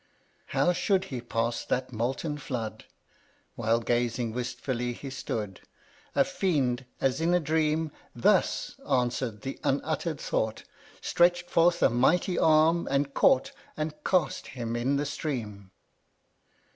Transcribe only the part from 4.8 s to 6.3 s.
he stood, A